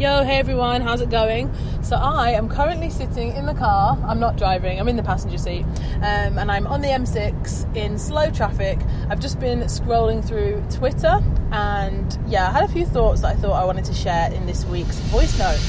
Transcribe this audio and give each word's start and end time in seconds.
Yo, 0.00 0.24
hey 0.24 0.38
everyone, 0.38 0.80
how's 0.80 1.02
it 1.02 1.10
going? 1.10 1.52
So, 1.82 1.94
I 1.94 2.30
am 2.30 2.48
currently 2.48 2.88
sitting 2.88 3.36
in 3.36 3.44
the 3.44 3.52
car. 3.52 3.98
I'm 4.06 4.18
not 4.18 4.38
driving, 4.38 4.80
I'm 4.80 4.88
in 4.88 4.96
the 4.96 5.02
passenger 5.02 5.36
seat, 5.36 5.66
um, 5.96 6.38
and 6.38 6.50
I'm 6.50 6.66
on 6.66 6.80
the 6.80 6.88
M6 6.88 7.76
in 7.76 7.98
slow 7.98 8.30
traffic. 8.30 8.78
I've 9.10 9.20
just 9.20 9.38
been 9.38 9.58
scrolling 9.64 10.26
through 10.26 10.64
Twitter, 10.70 11.20
and 11.52 12.18
yeah, 12.26 12.48
I 12.48 12.50
had 12.50 12.64
a 12.64 12.68
few 12.68 12.86
thoughts 12.86 13.20
that 13.20 13.36
I 13.36 13.38
thought 13.38 13.62
I 13.62 13.66
wanted 13.66 13.84
to 13.84 13.92
share 13.92 14.32
in 14.32 14.46
this 14.46 14.64
week's 14.64 14.98
voice 15.10 15.38
note. 15.38 15.60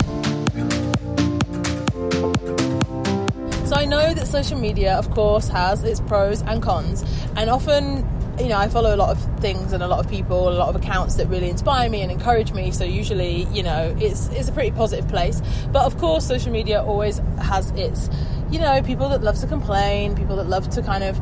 So, 3.68 3.76
I 3.76 3.84
know 3.84 4.14
that 4.14 4.28
social 4.28 4.58
media, 4.58 4.94
of 4.94 5.12
course, 5.12 5.50
has 5.50 5.84
its 5.84 6.00
pros 6.00 6.42
and 6.44 6.64
cons, 6.64 7.04
and 7.36 7.50
often 7.50 8.08
you 8.42 8.50
know, 8.50 8.58
I 8.58 8.68
follow 8.70 8.96
a 8.96 8.98
lot 8.98 9.10
of 9.10 9.40
things 9.40 9.72
and 9.72 9.84
a 9.84 9.88
lot 9.88 10.00
of 10.00 10.10
people, 10.10 10.50
a 10.50 10.52
lot 10.52 10.70
of 10.70 10.76
accounts 10.76 11.16
that 11.16 11.28
really 11.28 11.50
inspire 11.50 11.90
me 11.90 12.02
and 12.02 12.12
encourage 12.12 12.52
me. 12.54 12.72
So 12.72 12.84
usually, 12.84 13.44
you 13.46 13.62
know, 13.62 13.96
it's 14.00 14.30
it's 14.30 14.50
a 14.50 14.52
pretty 14.52 14.72
positive 14.72 15.08
place. 15.08 15.42
But 15.72 15.86
of 15.86 15.98
course, 15.98 16.26
social 16.26 16.52
media 16.52 16.84
always 16.84 17.22
has 17.40 17.72
its, 17.72 18.10
you 18.50 18.60
know, 18.60 18.82
people 18.82 19.10
that 19.10 19.22
love 19.22 19.40
to 19.42 19.48
complain, 19.48 20.16
people 20.16 20.36
that 20.38 20.48
love 20.48 20.70
to 20.72 20.82
kind 20.82 21.04
of, 21.04 21.20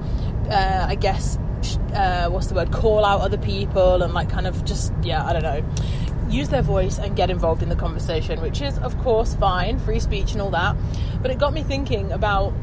uh, 0.50 0.86
I 0.88 0.96
guess, 0.96 1.38
uh, 1.94 2.30
what's 2.30 2.48
the 2.48 2.56
word, 2.56 2.72
call 2.72 3.04
out 3.04 3.22
other 3.22 3.38
people 3.38 4.02
and 4.02 4.14
like 4.14 4.30
kind 4.30 4.48
of 4.48 4.64
just, 4.64 4.94
yeah, 5.04 5.26
I 5.26 5.34
don't 5.34 5.44
know, 5.44 5.64
use 6.30 6.50
their 6.50 6.62
voice 6.62 7.00
and 7.00 7.16
get 7.16 7.30
involved 7.30 7.62
in 7.62 7.70
the 7.70 7.76
conversation, 7.76 8.42
which 8.42 8.62
is 8.62 8.78
of 8.80 8.98
course 9.00 9.36
fine, 9.36 9.78
free 9.80 10.00
speech 10.00 10.32
and 10.32 10.42
all 10.42 10.52
that. 10.52 10.76
But 11.22 11.32
it 11.32 11.38
got 11.38 11.54
me 11.54 11.64
thinking 11.64 12.12
about 12.12 12.54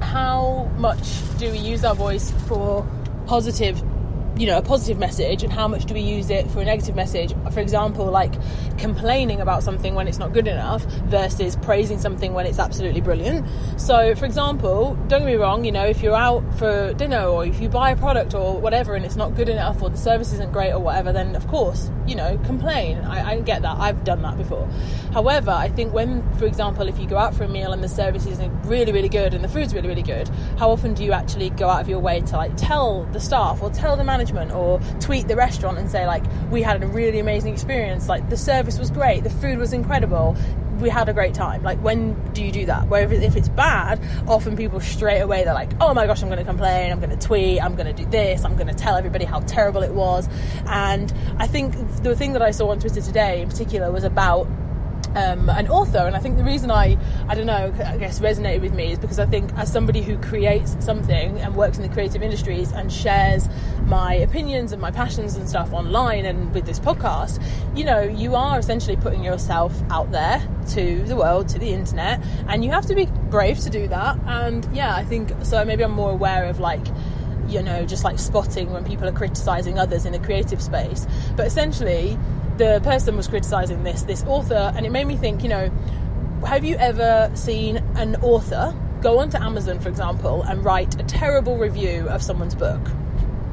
how 0.00 0.70
much 0.78 1.20
do 1.38 1.50
we 1.50 1.58
use 1.58 1.84
our 1.84 1.94
voice 1.94 2.30
for 2.46 2.86
positive 3.26 3.82
you 4.36 4.46
know 4.46 4.58
a 4.58 4.62
positive 4.62 4.98
message 4.98 5.42
and 5.42 5.52
how 5.52 5.68
much 5.68 5.84
do 5.84 5.94
we 5.94 6.00
use 6.00 6.28
it 6.30 6.50
for 6.50 6.60
a 6.60 6.64
negative 6.64 6.96
message? 6.96 7.32
For 7.52 7.60
example 7.60 8.06
like 8.06 8.32
complaining 8.78 9.40
about 9.40 9.62
something 9.62 9.94
when 9.94 10.08
it's 10.08 10.18
not 10.18 10.32
good 10.32 10.48
enough 10.48 10.82
versus 11.06 11.56
praising 11.56 11.98
something 11.98 12.34
when 12.34 12.46
it's 12.46 12.58
absolutely 12.58 13.00
brilliant. 13.00 13.46
So 13.80 14.14
for 14.14 14.24
example 14.24 14.94
don't 15.08 15.20
get 15.20 15.26
me 15.26 15.34
wrong 15.34 15.64
you 15.64 15.72
know 15.72 15.84
if 15.84 16.02
you're 16.02 16.16
out 16.16 16.42
for 16.58 16.92
dinner 16.94 17.24
or 17.24 17.46
if 17.46 17.60
you 17.60 17.68
buy 17.68 17.90
a 17.90 17.96
product 17.96 18.34
or 18.34 18.60
whatever 18.60 18.94
and 18.94 19.04
it's 19.04 19.16
not 19.16 19.34
good 19.36 19.48
enough 19.48 19.80
or 19.82 19.90
the 19.90 19.96
service 19.96 20.32
isn't 20.32 20.52
great 20.52 20.72
or 20.72 20.80
whatever 20.80 21.12
then 21.12 21.36
of 21.36 21.46
course 21.48 21.90
you 22.06 22.14
know 22.14 22.36
complain. 22.44 22.98
I, 22.98 23.32
I 23.32 23.40
get 23.40 23.62
that. 23.62 23.76
I've 23.78 24.02
done 24.04 24.22
that 24.22 24.36
before. 24.36 24.68
However 25.12 25.52
I 25.52 25.68
think 25.68 25.92
when 25.92 26.28
for 26.38 26.46
example 26.46 26.88
if 26.88 26.98
you 26.98 27.06
go 27.06 27.18
out 27.18 27.34
for 27.34 27.44
a 27.44 27.48
meal 27.48 27.72
and 27.72 27.82
the 27.84 27.88
service 27.88 28.26
isn't 28.26 28.52
really 28.64 28.92
really 28.92 29.08
good 29.08 29.32
and 29.34 29.44
the 29.44 29.48
food's 29.48 29.74
really 29.74 29.88
really 29.88 30.02
good 30.02 30.28
how 30.58 30.70
often 30.70 30.94
do 30.94 31.04
you 31.04 31.12
actually 31.12 31.50
go 31.50 31.68
out 31.68 31.80
of 31.80 31.88
your 31.88 32.00
way 32.00 32.20
to 32.20 32.36
like 32.36 32.56
tell 32.56 33.04
the 33.12 33.20
staff 33.20 33.62
or 33.62 33.70
tell 33.70 33.96
the 33.96 34.04
manager 34.04 34.23
management 34.24 34.52
or 34.52 34.80
tweet 35.00 35.28
the 35.28 35.36
restaurant 35.36 35.78
and 35.78 35.90
say 35.90 36.06
like 36.06 36.22
we 36.50 36.62
had 36.62 36.82
a 36.82 36.86
really 36.86 37.18
amazing 37.18 37.52
experience. 37.52 38.08
Like 38.08 38.28
the 38.30 38.36
service 38.36 38.78
was 38.78 38.90
great. 38.90 39.24
The 39.24 39.30
food 39.30 39.58
was 39.58 39.72
incredible. 39.72 40.36
We 40.80 40.88
had 40.88 41.08
a 41.08 41.12
great 41.12 41.34
time. 41.34 41.62
Like 41.62 41.78
when 41.78 42.14
do 42.32 42.44
you 42.44 42.50
do 42.50 42.66
that? 42.66 42.88
Where 42.88 43.10
if 43.12 43.36
it's 43.36 43.48
bad 43.48 44.00
often 44.26 44.56
people 44.56 44.80
straight 44.80 45.20
away 45.20 45.44
they're 45.44 45.54
like 45.54 45.70
oh 45.80 45.94
my 45.94 46.06
gosh 46.06 46.22
i'm 46.22 46.28
going 46.28 46.38
to 46.38 46.44
complain. 46.44 46.90
I'm 46.90 47.00
going 47.00 47.16
to 47.16 47.26
tweet. 47.26 47.62
I'm 47.62 47.76
going 47.76 47.94
to 47.94 48.04
do 48.04 48.08
this. 48.10 48.44
I'm 48.44 48.56
going 48.56 48.68
to 48.68 48.74
tell 48.74 48.96
everybody 48.96 49.24
how 49.24 49.40
terrible 49.40 49.82
it 49.82 49.92
was. 49.92 50.28
And 50.66 51.12
i 51.38 51.46
think 51.46 51.74
the 52.02 52.16
thing 52.16 52.32
that 52.32 52.42
i 52.42 52.50
saw 52.50 52.70
on 52.70 52.78
twitter 52.78 53.00
today 53.00 53.42
in 53.42 53.48
particular 53.48 53.90
was 53.90 54.04
about 54.04 54.46
um, 55.14 55.48
an 55.48 55.68
author. 55.68 55.98
And 55.98 56.16
I 56.16 56.18
think 56.18 56.36
the 56.36 56.44
reason 56.44 56.70
I, 56.70 56.96
I 57.28 57.34
don't 57.34 57.46
know, 57.46 57.72
I 57.84 57.96
guess 57.96 58.20
resonated 58.20 58.60
with 58.60 58.74
me 58.74 58.92
is 58.92 58.98
because 58.98 59.18
I 59.18 59.26
think 59.26 59.52
as 59.54 59.72
somebody 59.72 60.02
who 60.02 60.18
creates 60.18 60.76
something 60.84 61.38
and 61.38 61.54
works 61.54 61.76
in 61.76 61.82
the 61.82 61.88
creative 61.88 62.22
industries 62.22 62.72
and 62.72 62.92
shares 62.92 63.48
my 63.86 64.14
opinions 64.14 64.72
and 64.72 64.80
my 64.80 64.90
passions 64.90 65.36
and 65.36 65.48
stuff 65.48 65.72
online 65.72 66.24
and 66.24 66.52
with 66.54 66.66
this 66.66 66.80
podcast, 66.80 67.42
you 67.76 67.84
know, 67.84 68.02
you 68.02 68.34
are 68.34 68.58
essentially 68.58 68.96
putting 68.96 69.22
yourself 69.22 69.72
out 69.90 70.10
there 70.10 70.46
to 70.70 71.02
the 71.04 71.16
world, 71.16 71.48
to 71.48 71.58
the 71.58 71.72
internet, 71.72 72.20
and 72.48 72.64
you 72.64 72.70
have 72.70 72.86
to 72.86 72.94
be 72.94 73.06
brave 73.30 73.58
to 73.60 73.70
do 73.70 73.86
that. 73.88 74.18
And 74.26 74.68
yeah, 74.74 74.94
I 74.94 75.04
think 75.04 75.32
so. 75.42 75.64
Maybe 75.64 75.84
I'm 75.84 75.92
more 75.92 76.10
aware 76.10 76.46
of 76.46 76.60
like 76.60 76.86
you 77.46 77.62
know, 77.62 77.84
just 77.84 78.04
like 78.04 78.18
spotting 78.18 78.72
when 78.72 78.84
people 78.84 79.06
are 79.06 79.12
criticizing 79.12 79.78
others 79.78 80.06
in 80.06 80.12
the 80.12 80.18
creative 80.18 80.62
space. 80.62 81.06
But 81.36 81.46
essentially, 81.46 82.18
the 82.56 82.80
person 82.84 83.16
was 83.16 83.28
criticizing 83.28 83.82
this 83.82 84.02
this 84.02 84.22
author, 84.24 84.72
and 84.76 84.86
it 84.86 84.90
made 84.90 85.06
me 85.06 85.16
think. 85.16 85.42
You 85.42 85.48
know, 85.48 85.70
have 86.46 86.64
you 86.64 86.76
ever 86.76 87.30
seen 87.34 87.78
an 87.96 88.16
author 88.16 88.74
go 89.00 89.18
onto 89.18 89.38
Amazon, 89.38 89.80
for 89.80 89.88
example, 89.88 90.42
and 90.42 90.64
write 90.64 90.98
a 91.00 91.04
terrible 91.04 91.58
review 91.58 92.08
of 92.08 92.22
someone's 92.22 92.54
book? 92.54 92.80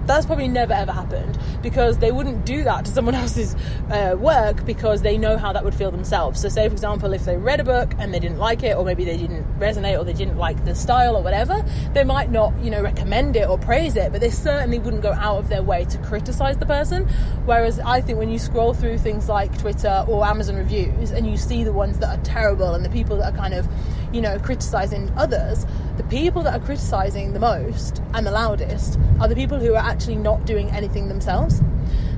That's 0.06 0.26
probably 0.26 0.48
never 0.48 0.74
ever 0.74 0.92
happened 0.92 1.38
because 1.62 2.00
they 2.00 2.12
wouldn't 2.12 2.46
do 2.46 2.64
that 2.64 2.86
to 2.86 2.92
someone 2.92 3.16
else's 3.22 3.56
uh, 3.90 4.16
work 4.18 4.66
because 4.66 5.02
they 5.02 5.18
know 5.18 5.38
how 5.38 5.54
that 5.54 5.64
would 5.64 5.76
feel 5.76 5.92
themselves. 5.92 6.40
So, 6.40 6.50
say 6.50 6.68
for 6.68 6.74
example, 6.74 7.14
if 7.14 7.26
they 7.26 7.38
read 7.38 7.60
a 7.60 7.64
book 7.64 7.94
and 8.00 8.14
they 8.14 8.20
didn't 8.20 8.38
like 8.38 8.64
it, 8.64 8.76
or 8.76 8.86
maybe 8.86 9.06
they 9.06 9.18
didn't 9.18 9.46
resonate, 9.60 10.00
or 10.00 10.04
they 10.04 10.14
didn't 10.14 10.38
like 10.38 10.64
the 10.66 10.76
style, 10.76 11.16
or 11.16 11.24
whatever, 11.24 11.64
they 11.94 12.04
might 12.04 12.32
not, 12.32 12.54
you 12.62 12.70
know, 12.70 12.82
recommend 12.82 13.36
it 13.36 13.48
or 13.48 13.58
praise 13.58 13.96
it, 13.96 14.12
but 14.12 14.22
they 14.22 14.30
certainly 14.30 14.80
wouldn't 14.80 15.04
go 15.04 15.14
out 15.14 15.38
of 15.38 15.50
their 15.50 15.64
way 15.64 15.86
to 15.86 15.98
criticize 16.00 16.58
the 16.58 16.66
person. 16.66 17.08
Whereas 17.46 17.80
I 17.80 18.02
think 18.02 18.18
when 18.18 18.30
you 18.30 18.40
scroll 18.40 18.74
through 18.74 18.98
things 18.98 19.30
like 19.30 19.58
Twitter 19.58 20.06
or 20.08 20.26
Amazon 20.26 20.56
reviews 20.56 21.12
and 21.12 21.28
you 21.28 21.38
see 21.38 21.64
the 21.64 21.74
ones 21.74 22.00
that 22.00 22.20
are 22.20 22.24
terrible 22.24 22.74
and 22.74 22.84
the 22.84 22.90
people 22.90 23.18
that 23.18 23.34
are 23.34 23.38
kind 23.38 23.54
of, 23.54 23.68
you 24.14 24.22
know, 24.22 24.40
criticizing 24.40 25.12
others, 25.18 25.66
the 25.98 26.04
people 26.04 26.42
that 26.44 26.60
are 26.60 26.64
criticizing 26.64 27.34
the 27.34 27.40
most 27.40 28.02
and 28.14 28.26
the 28.26 28.32
loudest 28.32 29.00
are 29.20 29.28
the 29.28 29.36
people 29.36 29.60
who 29.60 29.74
are 29.74 29.84
actually 29.84 30.16
not 30.16 30.46
doing 30.46 30.70
anything 30.72 31.08
themselves. 31.08 31.62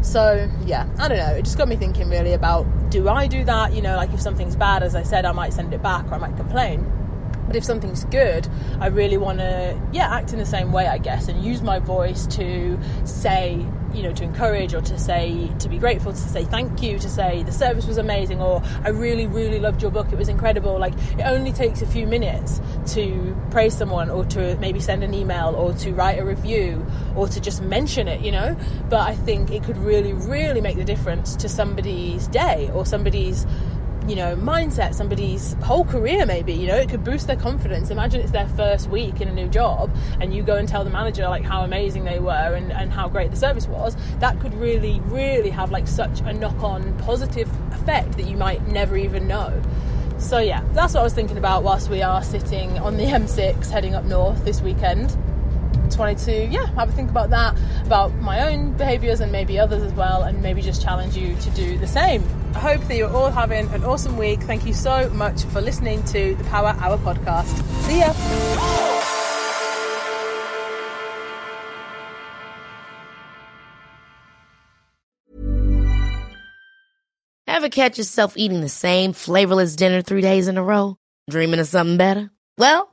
So, 0.01 0.49
yeah, 0.65 0.87
I 0.99 1.07
don't 1.07 1.17
know. 1.17 1.33
It 1.33 1.45
just 1.45 1.57
got 1.57 1.67
me 1.67 1.75
thinking 1.75 2.09
really 2.09 2.33
about 2.33 2.65
do 2.89 3.09
I 3.09 3.27
do 3.27 3.43
that? 3.45 3.73
You 3.73 3.81
know, 3.81 3.95
like 3.95 4.13
if 4.13 4.21
something's 4.21 4.55
bad, 4.55 4.83
as 4.83 4.95
I 4.95 5.03
said, 5.03 5.25
I 5.25 5.31
might 5.31 5.53
send 5.53 5.73
it 5.73 5.81
back 5.81 6.05
or 6.11 6.15
I 6.15 6.17
might 6.17 6.35
complain. 6.35 6.85
But 7.47 7.55
if 7.55 7.63
something's 7.63 8.05
good, 8.05 8.47
I 8.79 8.87
really 8.87 9.17
want 9.17 9.39
to, 9.39 9.79
yeah, 9.91 10.13
act 10.13 10.33
in 10.33 10.39
the 10.39 10.45
same 10.45 10.71
way, 10.71 10.87
I 10.87 10.97
guess, 10.97 11.27
and 11.27 11.43
use 11.43 11.61
my 11.61 11.79
voice 11.79 12.25
to 12.27 12.79
say, 13.05 13.65
you 13.93 14.01
know, 14.01 14.11
to 14.13 14.23
encourage 14.23 14.73
or 14.73 14.81
to 14.81 14.97
say, 14.97 15.51
to 15.59 15.69
be 15.69 15.77
grateful, 15.77 16.11
to 16.11 16.17
say 16.17 16.43
thank 16.45 16.81
you, 16.81 16.97
to 16.97 17.09
say 17.09 17.43
the 17.43 17.51
service 17.51 17.85
was 17.85 17.97
amazing 17.97 18.41
or 18.41 18.63
I 18.83 18.89
really, 18.89 19.27
really 19.27 19.59
loved 19.59 19.81
your 19.81 19.91
book, 19.91 20.11
it 20.11 20.17
was 20.17 20.29
incredible. 20.29 20.79
Like, 20.79 20.93
it 21.17 21.23
only 21.23 21.51
takes 21.51 21.81
a 21.81 21.85
few 21.85 22.07
minutes 22.07 22.59
to 22.93 23.37
praise 23.51 23.77
someone 23.77 24.09
or 24.09 24.25
to 24.25 24.55
maybe 24.57 24.79
send 24.79 25.03
an 25.03 25.13
email 25.13 25.53
or 25.55 25.73
to 25.73 25.93
write 25.93 26.19
a 26.19 26.25
review 26.25 26.85
or 27.15 27.27
to 27.27 27.39
just 27.39 27.61
mention 27.61 28.07
it, 28.07 28.21
you 28.21 28.31
know. 28.31 28.57
But 28.89 29.01
I 29.01 29.15
think 29.15 29.51
it 29.51 29.63
could 29.63 29.77
really, 29.77 30.13
really 30.13 30.61
make 30.61 30.77
the 30.77 30.83
difference 30.83 31.35
to 31.37 31.49
somebody's 31.49 32.27
day 32.27 32.71
or 32.73 32.85
somebody's 32.85 33.45
you 34.07 34.15
know 34.15 34.35
mindset 34.35 34.93
somebody's 34.93 35.53
whole 35.63 35.85
career 35.85 36.25
maybe 36.25 36.53
you 36.53 36.67
know 36.67 36.75
it 36.75 36.89
could 36.89 37.03
boost 37.03 37.27
their 37.27 37.37
confidence. 37.37 37.89
Imagine 37.89 38.21
it's 38.21 38.31
their 38.31 38.47
first 38.49 38.89
week 38.89 39.21
in 39.21 39.27
a 39.27 39.33
new 39.33 39.47
job 39.47 39.95
and 40.19 40.33
you 40.33 40.43
go 40.43 40.55
and 40.55 40.67
tell 40.67 40.83
the 40.83 40.89
manager 40.89 41.27
like 41.27 41.43
how 41.43 41.63
amazing 41.63 42.03
they 42.03 42.19
were 42.19 42.53
and, 42.55 42.71
and 42.71 42.91
how 42.91 43.07
great 43.07 43.31
the 43.31 43.37
service 43.37 43.67
was. 43.67 43.95
That 44.19 44.39
could 44.39 44.53
really 44.53 44.99
really 45.05 45.49
have 45.49 45.71
like 45.71 45.87
such 45.87 46.21
a 46.21 46.33
knock-on 46.33 46.97
positive 46.99 47.49
effect 47.73 48.17
that 48.17 48.27
you 48.27 48.37
might 48.37 48.67
never 48.67 48.97
even 48.97 49.27
know. 49.27 49.61
So 50.17 50.39
yeah 50.39 50.63
that's 50.73 50.93
what 50.93 51.01
i 51.01 51.03
was 51.03 51.13
thinking 51.13 51.37
about 51.37 51.63
whilst 51.63 51.89
we 51.89 52.01
are 52.01 52.23
sitting 52.23 52.77
on 52.79 52.95
the 52.95 53.03
m6 53.03 53.69
heading 53.69 53.93
up 53.93 54.05
north 54.05 54.45
this 54.45 54.61
weekend 54.61 55.17
just 55.85 55.99
wanted 55.99 56.17
to 56.17 56.45
yeah 56.47 56.65
have 56.75 56.89
a 56.89 56.91
think 56.91 57.09
about 57.09 57.29
that 57.29 57.57
about 57.85 58.13
my 58.15 58.51
own 58.51 58.73
behaviors 58.73 59.19
and 59.19 59.31
maybe 59.31 59.59
others 59.59 59.83
as 59.83 59.93
well 59.93 60.23
and 60.23 60.41
maybe 60.41 60.61
just 60.61 60.81
challenge 60.81 61.15
you 61.15 61.35
to 61.35 61.49
do 61.51 61.77
the 61.77 61.87
same 61.87 62.23
I 62.55 62.59
hope 62.59 62.81
that 62.81 62.95
you're 62.95 63.11
all 63.11 63.31
having 63.31 63.67
an 63.69 63.83
awesome 63.83 64.15
week. 64.15 64.41
Thank 64.43 64.63
you 64.65 64.73
so 64.73 65.09
much 65.09 65.43
for 65.45 65.59
listening 65.59 66.03
to 66.05 66.35
the 66.35 66.43
Power 66.45 66.75
Hour 66.79 66.99
podcast. 66.99 67.47
See 67.85 67.99
ya. 67.99 68.13
Ever 77.47 77.69
catch 77.69 77.97
yourself 77.97 78.33
eating 78.35 78.61
the 78.61 78.69
same 78.69 79.13
flavorless 79.13 79.75
dinner 79.75 80.01
three 80.01 80.21
days 80.21 80.47
in 80.47 80.57
a 80.57 80.63
row? 80.63 80.97
Dreaming 81.29 81.59
of 81.59 81.67
something 81.67 81.97
better? 81.97 82.29
Well, 82.57 82.92